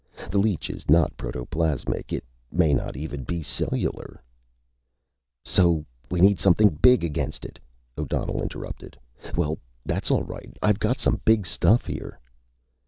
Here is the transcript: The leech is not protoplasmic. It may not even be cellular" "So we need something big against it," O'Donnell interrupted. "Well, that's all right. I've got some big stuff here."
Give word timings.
The 0.31 0.39
leech 0.39 0.71
is 0.71 0.89
not 0.89 1.15
protoplasmic. 1.15 2.11
It 2.11 2.23
may 2.51 2.73
not 2.73 2.97
even 2.97 3.23
be 3.23 3.43
cellular" 3.43 4.19
"So 5.55 5.85
we 6.09 6.19
need 6.21 6.39
something 6.39 6.69
big 6.69 7.03
against 7.03 7.45
it," 7.45 7.59
O'Donnell 7.95 8.41
interrupted. 8.41 8.97
"Well, 9.35 9.59
that's 9.85 10.09
all 10.09 10.23
right. 10.23 10.57
I've 10.59 10.79
got 10.79 10.97
some 10.99 11.21
big 11.23 11.45
stuff 11.45 11.85
here." 11.85 12.19